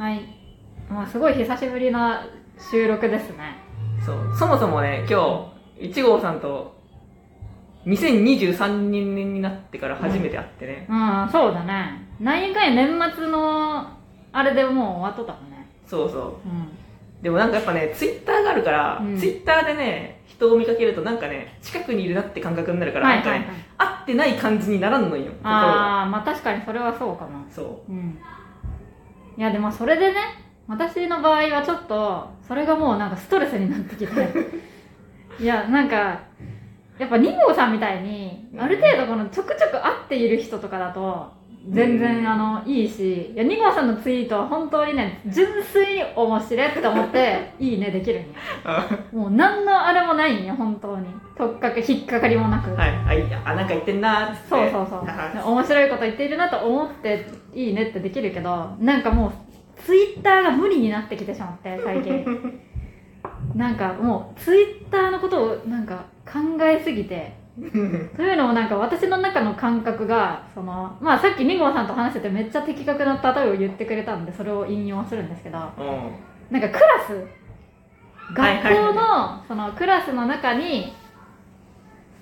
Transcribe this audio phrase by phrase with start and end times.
[0.00, 0.22] はい。
[0.88, 2.26] まあ、すごい久しぶりな
[2.70, 3.58] 収録ですね。
[4.02, 4.34] そう。
[4.34, 6.74] そもそもね、今日、1号さんと、
[7.84, 10.86] 2023年になってから初めて会ってね。
[10.88, 12.08] うん、そうだね。
[12.18, 13.88] 何回年末の、
[14.32, 15.68] あれでもう終わっとったもんね。
[15.86, 16.62] そうそうん。
[16.62, 16.64] う。
[17.20, 23.64] でもなんかやっぱね、ツイッターがあるから、うんツイッターでね、人を見かけるとなんかね、近くにいるなって感覚になるから、はいはいはいなんかね、。
[23.76, 25.30] 会ってない感じにならんのよ。
[25.42, 27.44] ああ、まあ確かにそれはそうかも。
[27.50, 28.18] そうん。
[29.36, 30.20] いや、でもそれでね、
[30.68, 34.12] 私の場合はちょっと、それがもうなんかストレスになってきて。
[35.40, 36.20] いや、なんか、
[36.98, 41.32] やっぱ2号さんみたいに、ある程度このちょくちょく会っている人とかだと、
[41.68, 48.28] 全然あの、いいし、いや、2号さんのツイートは本当にね、純粋に面白いって思って、いいねできるんよ。
[49.12, 49.16] う。
[49.16, 51.06] もう何のあれもないんよ、本当に。
[51.40, 52.74] とっかか、引っかかりもなく。
[52.74, 54.48] はい、あ、いあ、なんか言ってんなーって。
[54.48, 59.32] そうそうそうは面白いこと言っているなと思っていいねってできるけどなんかもう
[59.82, 62.60] ツイッターが無理になってきてしまって最近
[63.54, 75.64] なんかもうツイッターのことをなんか考えすぎてというのもなんか私の中の感覚がそのまあさっき2号さんと話しててめっちゃ的確な例えを言ってくれたんでそれを引用するんですけどうん。
[76.50, 77.40] なんかクラス
[78.32, 80.92] 学校のそのクラスの中に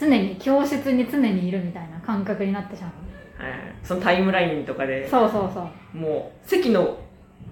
[0.00, 2.92] 常に教室に常にいるみたいな感覚になってしまう
[3.42, 6.98] はい、そのタイムラインとかで、そうそうそうもう、席の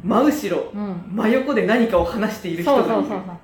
[0.03, 2.89] 真後ろ、うん真横で何かを話している人がいうる。
[2.89, 3.37] そそうそうそう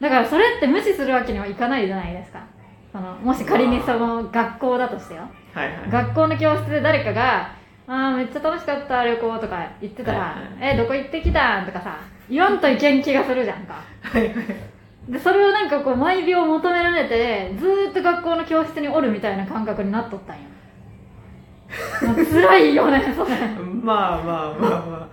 [0.00, 2.44] だからそれって無視するわけにはいかないじゃないですか
[2.92, 5.22] そのもし仮にその学校だとしてよ
[5.54, 5.90] はいはい。
[5.90, 7.50] 学校の教室で誰かが
[7.88, 10.34] 「あーめっちゃ楽しかった旅行」とか言ってたらはい
[10.74, 11.96] 「えどこ行ってきたん?」とかさ
[12.28, 14.34] 言わんといけん気がするじゃんかはいはい。
[15.08, 20.42] でそれをなんかこう毎秒求められてずーっと学校の教室におるみたいな感覚になっとったんよ。
[22.32, 23.30] 辛いよねそれ。
[23.82, 24.70] まあまあまあ。
[24.80, 25.08] ま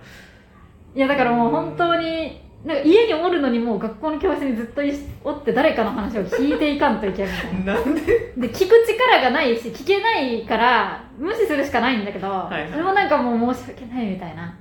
[0.94, 7.80] いやだからもう本当になんか家におるのにもう学校の教室にずっといおって誰かの話を聞いていかんといけないみたいな。
[7.80, 7.84] あ。
[7.84, 8.00] なんで？
[8.36, 12.68] で聞く力がないし聞けないから無視するしかないんだけど、いはい。
[12.70, 14.54] それもなんかもう申し訳ないみたいな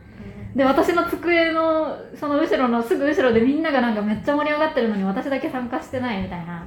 [0.56, 6.53] で私の机のその後ろのすぐ後ろでみんながなんかめっちゃ盛り上がってるのに私だけ参加してないみたいな。
[6.53, 6.66] はい。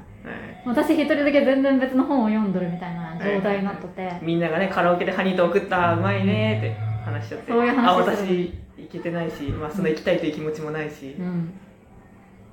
[0.67, 7.53] 私一人だけ全然別の本を読んどるみたいな状態になっとって、みんながね、カラオケでハニート送った、うまいねって話しちゃって。
[7.53, 11.15] そういう話あ、私、行けてないし、まあ、その行きたいという気持ちもないし。
[11.17, 11.23] う。
[11.23, 11.53] ん、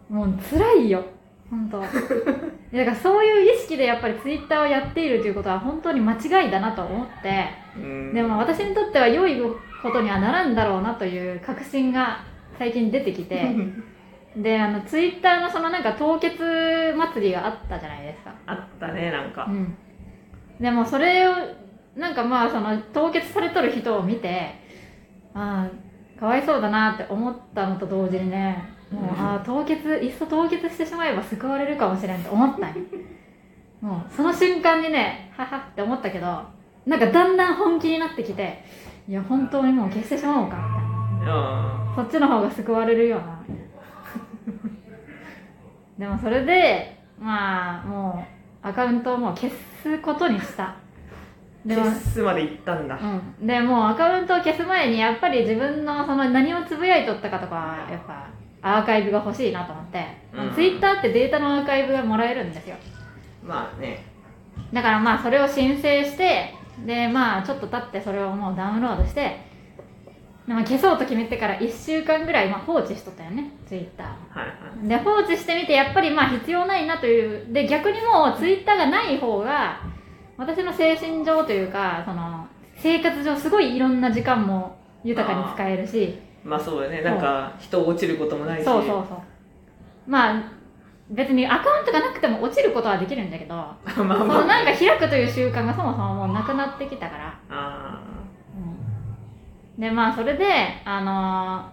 [0.10, 1.04] もう辛いよ。
[1.50, 1.82] 本当。
[1.82, 7.46] だからそういう意識でやっぱりツイッターをやっているということは本当に間違いだなと思って。
[7.76, 8.14] うん。
[8.14, 9.40] でも私にとっては良い
[9.84, 12.24] ことにはならんだろうなという確信が
[12.58, 13.56] 最近出てきて
[14.38, 18.34] であのツイッターのそのなんか凍結祭りがあったじゃないですか。
[18.48, 19.46] あったね、なんか。
[19.48, 19.52] う。
[19.52, 19.78] ん。
[20.60, 21.34] でもそれを
[21.96, 24.56] なんかまあその凍結されとる人を見て
[25.34, 25.68] あ
[26.18, 32.76] あかわいそうだなって思ったのと同時にねもうああ凍結いっそ凍結してしまえば救われるかもしれんと思ったんよ。
[33.82, 36.26] もうその瞬間にねははって思ったけど
[36.86, 38.64] なんかだんだん本気になってきて
[39.08, 40.56] いや本当にもう消してしまおうか。
[41.20, 41.96] みたいなうん。
[41.96, 43.66] そっちの方が救われるよなみたい
[46.00, 46.08] な。
[46.08, 48.26] でもそれでまあも
[48.64, 50.76] うアカウントをもう消すことにした。
[51.66, 53.00] 消すまで行ったんだ。
[53.40, 58.28] うん、でもうアカウントを消す前にやっぱり自分のその何をつぶやいとったかとかはやっぱ
[58.62, 60.54] アーカイブが欲しいなと思って、うん。
[60.54, 62.76] ツイッターってデータのアーカイブがもらえるんですよ。
[63.44, 64.06] まあね。
[64.74, 66.54] だからまあそれを申請して
[66.86, 69.40] でまあちょっと経ってそれをもうダウンロードして
[70.48, 74.54] でまあ消そうと決めてから1週間ぐらいまあ放置しとったよねツイッターはいは
[74.84, 74.88] い。
[74.88, 79.82] で放置してみてやっぱりまあ必要ないなというで逆にもうツイッターがない方が
[80.38, 87.02] 私の精神上というかその生活上すごいいろんな時間も豊かに使えるしまあそうだね。
[87.02, 88.66] なんか、人落ちることもないし。
[88.66, 89.18] そうそうそう
[90.06, 90.44] まあ
[91.14, 94.18] 別にアカウントがなくても落ちることはできるんだけどまあそまあ。
[94.20, 98.02] のなんか開くという習慣がそもそももうなくなってきたから、あ
[99.78, 99.82] うん。
[99.82, 100.46] でまあそれで
[100.86, 101.70] あの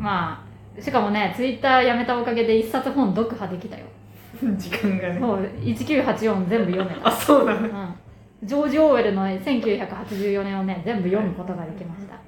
[0.00, 0.44] ーま
[0.78, 3.86] あしかもねツイッターやめたおかげで一冊本読破できたよ。
[4.42, 5.20] ー 時間がね。
[5.20, 7.08] そう1984全部読めた。
[7.08, 7.60] あ、そうなの。
[7.60, 7.94] うん、
[8.42, 12.14] ジョージ・オーウェルの1984年をね全部読むことができました。
[12.14, 12.18] い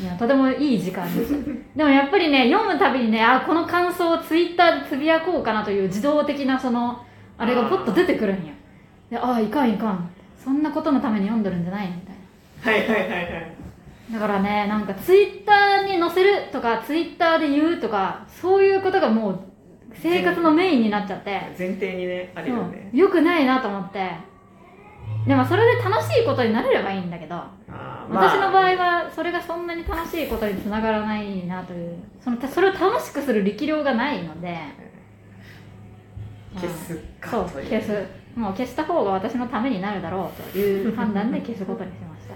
[0.00, 7.04] やとてもいい時間でした でもやっぱりね読むたびにねあこの感想をツイッターでつぶやこうかなという自動的なその
[7.36, 8.52] あれがポッと出てくるんよ
[9.10, 10.10] でああいかんいかん。
[10.42, 11.92] そんなことのために読んでるんじゃないみ
[12.64, 13.52] たいはいはいはいはい。
[14.12, 19.40] なだからねなんかツイッターに載せるとかツイッターで言うとかそういうことがもう
[19.94, 21.30] 生活のメインになっちゃって。
[21.58, 22.90] 前提にね、あるよね。
[22.92, 22.96] う。
[22.96, 24.10] ん、よくないなと思って
[25.26, 34.58] でもそれで楽しいことになれればいいんだけどあー私の場合まはそれがそんなに楽しいことにつながらないなというそのそれを楽しくする力量がないので。
[36.54, 38.22] あ消すかそう消す。
[38.34, 42.26] もう消した方が私のためになるだろうという判断で 消すことにしまし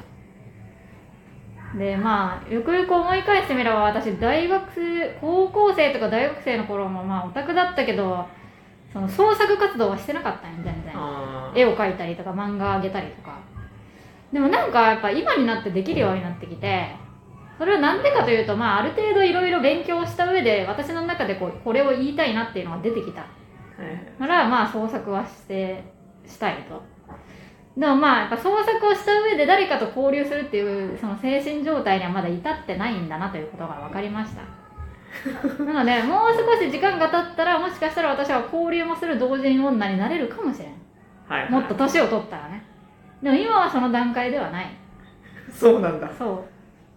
[1.73, 1.79] た。
[1.79, 8.27] でまあよくよく思い返してみれば私大学生高校生とか大学生の頃もまあオタクだったけど
[8.93, 10.95] その創作活動はしてなかったんよ全然
[11.57, 13.39] 絵を描いたりとか漫画あげたりとか。
[14.33, 16.89] でもなんかやっぱ今になってできるようになってきて
[17.59, 23.21] それはなんでかというと、まあ、ある程度いろいろ勉強した上で私の中でこうこれを言いたいなっていうのが出てきた。
[23.21, 25.85] はいからまあ創作はして
[26.27, 26.83] したいと。
[27.79, 34.43] でもまあやっぱ創作をした上で誰かと交流するっていうその精神状態にはまだ至ってないんだなということが分かりました。
[35.65, 40.86] なのでもう少し時間が経ったらもしかしたら私は交流もする同人女になれるかもしれん
[41.29, 41.51] はいはい。
[41.51, 42.65] もっと年を取ったらね。
[43.23, 44.67] でも今はその段階ではない。
[45.53, 46.11] そうなんだ。
[46.17, 46.45] そう。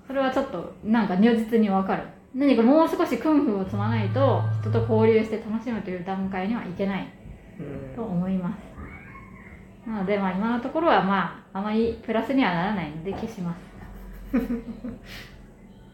[0.07, 2.03] それはちょっとなんか如実にわかる。
[2.33, 7.07] 何かもう少しクンフーを積まないと人と交流して楽しむという段階にはいけない。
[7.59, 7.95] うん。
[7.95, 9.89] と思います。
[9.89, 13.69] なのでまあ今のところはまああまりプラスにはならないので消します。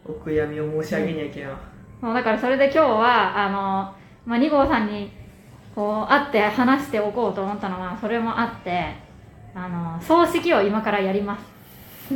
[0.06, 1.58] お悔やみを申し上げにゃいけな
[2.02, 2.14] そう。
[2.14, 3.94] だからそれで今日はあの、
[4.26, 5.12] まあ、2号さんに
[5.75, 8.95] こう会って話しておこうと思ったのはそれもあって
[9.54, 12.13] あの葬式を今からやります。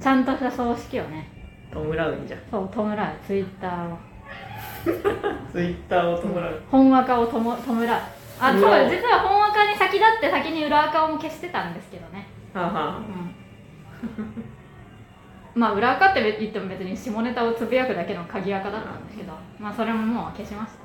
[0.00, 1.28] ちゃんとした葬式をね。
[1.72, 2.40] 弔うんじゃん。
[2.50, 2.96] そう弔う。
[3.26, 3.98] ツイッターを。
[5.52, 6.62] ツイッターを弔う。
[6.70, 7.88] 本赤をとも弔う。
[8.40, 8.60] あそう
[8.90, 12.26] 実は本赤に先立って先に裏赤をも消してたんですけどね。
[12.52, 13.34] はあはうん。
[15.54, 20.84] まあ裏垢って言っても別に下ネタをつぶやくだけの鍵垢だったんだけどまあそれももう消しました、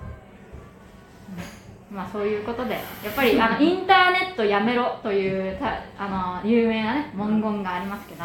[1.44, 1.59] うん
[1.92, 8.24] まあそういうことでやっぱりあのインターネットやめろというたあの有名なね文言がありますけど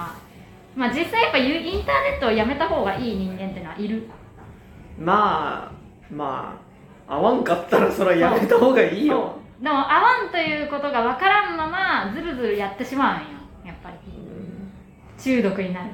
[0.76, 4.08] まあ実際やっぱゆインターネットをやめた方がいい人間っていうのはいる？
[4.98, 5.72] まあ
[6.12, 6.60] ま
[7.08, 9.36] あ合わんかったらそれはやめた方がいいよ。
[9.60, 13.26] でも合わんということが分からんままずるずるやってしまうんよ。
[13.64, 13.96] やっぱり。
[14.12, 14.70] うん
[15.16, 15.90] 中毒になる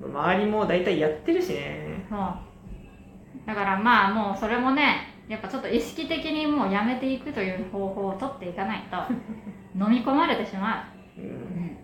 [0.00, 0.08] と。
[0.08, 2.06] 周りも大体やってるしね。
[2.08, 2.18] そう。
[3.46, 8.96] だからまあもうそれもねやっぱちょっと意識的にもうやめていくという方法を取っていかないと
[9.78, 11.20] 飲み込まれてしまう。
[11.20, 11.30] う、うん。
[11.30, 11.76] ん、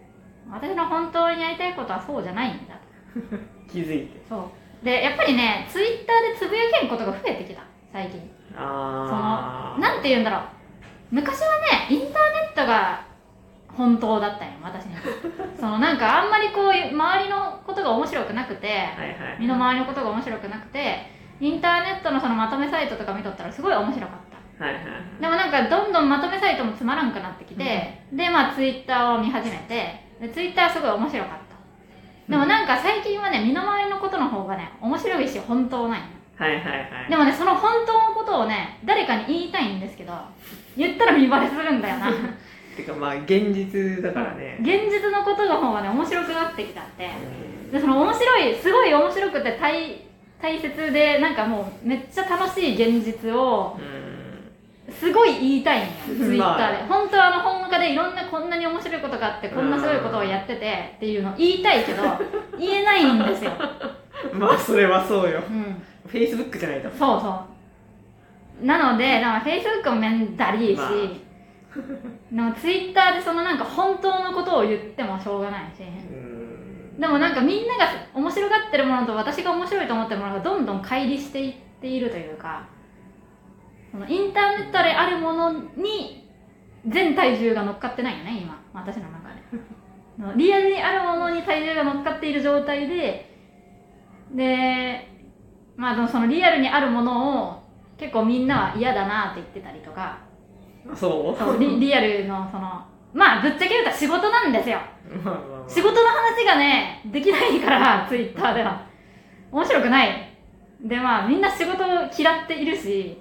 [0.50, 2.74] 私の本当にやりたいことはそうじゃないんだ
[3.70, 4.20] 気づいて。
[4.28, 4.50] そ
[4.82, 4.84] う。
[4.84, 7.62] でやっぱりねツイッターでつぶやけんことが増えてきた。
[7.92, 8.20] 最近。
[8.56, 10.40] ああなんて言うんだろう。
[11.10, 12.12] 昔はねインターネ
[12.52, 13.02] ットが
[13.76, 14.94] 本当だったんよ私に
[15.58, 19.36] そのなんかあんまりこう周りのことが面白くなくてはいはい。
[19.40, 21.10] 身の回りのことが面白くなくて
[21.44, 24.64] インターネットのそのまとめサイトとか見とったらすごい面白かった。
[24.64, 24.84] はいはい
[25.20, 31.54] でもなんかどんどんまとめサイトもつまらんくなってきて、でまあツイッターを見始めてでツイッターすごい面白かった。
[32.30, 36.04] でもなんか最近はね身の回りのことの方がね面白いし本当なんよ
[36.36, 37.10] はいはいはい。
[37.10, 40.12] でもねその本当のことをね誰かに言いたいんですけど
[40.76, 42.10] 言ったら見バレするんだよな。
[42.74, 44.56] てかまあ現実だからね。
[44.60, 47.10] 現実のことの方がね面白くなってきたって。
[47.66, 47.70] うん。
[47.70, 54.14] でその面白いすごい面白くて大大切でなんかもうめっちゃ楽しい現実をうん。
[54.92, 62.02] すごい言いたいんよ ツイッターで、ま本当はあの本家でいろんなこんなに面白いことがあってこんなすごいことをやっててっていうのを言いたいけど
[62.58, 63.52] 言えないんですよ、
[64.32, 65.40] まあそれはそうよ。
[65.48, 66.90] うん、Facebook じゃないと。
[66.90, 67.44] そうそ
[68.62, 68.66] う。
[68.66, 70.90] なのでなんか Facebook もめんだりいし、まあ。
[72.30, 75.82] でも Twitter でそのなんか本当のことを言ってもしょうがないし。
[75.82, 76.03] うん
[76.98, 82.68] でもなんかみんなが面白がってるものと私が面白いと思ってるものがどんどん乖離していっているというか
[83.90, 86.28] そのインターネットであるものに
[86.86, 88.62] 全体重が乗っかってないよね今。
[88.72, 89.42] 私の中で。
[90.36, 93.34] リアルにあるものに体重が乗っかっている状態で
[94.32, 95.08] で
[95.76, 97.62] まあでもそのリアルにあるものを
[97.96, 100.18] 結構みんなは嫌だなって言ってたりとか。
[100.92, 101.38] あそう？
[101.38, 102.84] そうリリアルのその
[103.14, 104.80] まあぶっちゃけ言うと仕事なんですよ。
[105.24, 105.70] まあまあまあ。
[105.70, 108.84] 仕事の話がねできないから ツイッターでは。
[109.52, 110.28] 面白くない。
[110.80, 111.86] でまあみんな仕事を
[112.18, 113.16] 嫌っているし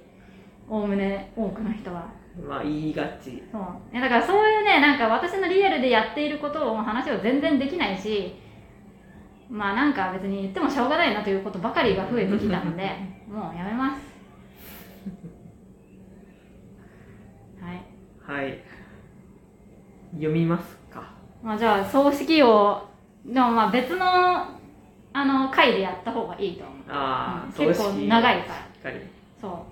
[0.67, 2.07] おおむね多くの人は。
[2.47, 3.43] まあ言いがち。
[3.51, 3.61] そう。
[3.93, 8.33] いやだからそういうねなんか私のリアルでやっていることを話を全然できないし
[9.51, 12.89] まあなんか別に言ってもしょうがないなということばかりが増えてきたので
[13.31, 14.01] もうやめます。
[17.61, 17.83] はい。
[18.41, 18.57] はい
[20.13, 21.11] 読みますか？
[21.41, 22.87] まあじゃあ葬式を
[23.25, 26.75] でもまあ別のあの回でやった方がいいと思う。
[26.89, 27.67] ああ、うん。
[27.67, 28.55] 結構長いから。
[28.55, 28.99] しっかり。
[29.39, 29.65] そ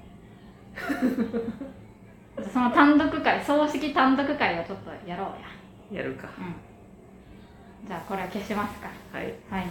[2.45, 2.49] う。
[2.51, 5.25] その単独会葬式単独会をちょっとやろ
[5.91, 6.01] うや。
[6.01, 6.29] やるか。
[6.37, 7.87] うん。
[7.87, 8.89] じゃあこれは消しますか。
[9.11, 9.33] はい。
[9.49, 9.67] はい